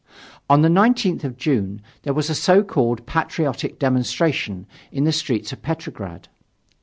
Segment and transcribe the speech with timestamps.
[0.49, 5.53] On the 19th of June, there was a so called patriotic demonstration in the streets
[5.53, 6.27] of Petrograd.